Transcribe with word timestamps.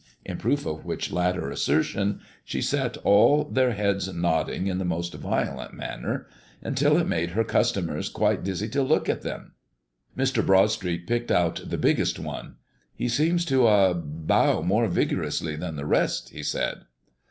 in 0.25 0.39
proof 0.39 0.65
of 0.65 0.83
which 0.83 1.11
latter 1.11 1.51
assertion 1.51 2.21
she 2.43 2.59
set 2.59 2.97
all 3.03 3.43
their 3.43 3.73
heads 3.73 4.11
nodding 4.11 4.65
in 4.65 4.79
the 4.79 4.83
most 4.83 5.13
violent 5.13 5.75
manner, 5.75 6.25
until 6.63 6.97
it 6.97 7.05
made 7.07 7.29
her 7.29 7.43
customers 7.43 8.09
quite 8.09 8.43
dizzy 8.43 8.67
to 8.67 8.81
look 8.81 9.07
at 9.07 9.21
them. 9.21 9.51
Mr. 10.17 10.43
Broadstreet 10.43 11.05
picked 11.05 11.29
out 11.29 11.61
the 11.67 11.77
biggest 11.77 12.17
one. 12.17 12.55
"He 12.95 13.07
seems 13.07 13.45
to 13.45 13.67
ah 13.67 13.93
bow 13.93 14.63
more 14.63 14.87
vigorously 14.87 15.55
than 15.55 15.75
the 15.75 15.85
rest," 15.85 16.29
he 16.29 16.41
said. 16.41 16.85